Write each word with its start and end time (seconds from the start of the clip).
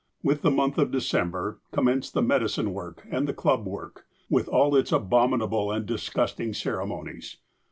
With 0.23 0.41
the 0.41 0.49
month 0.49 0.79
of 0.79 0.89
December 0.89 1.59
commenced 1.71 2.15
the 2.15 2.23
medicine 2.23 2.73
work 2.73 3.05
and 3.11 3.27
the 3.27 3.35
club 3.35 3.67
work, 3.67 4.07
with 4.31 4.47
all 4.47 4.75
its 4.75 4.91
abominable 4.91 5.69
and 5.71 5.85
disgusting 5.85 6.55
ceremonies. 6.55 7.37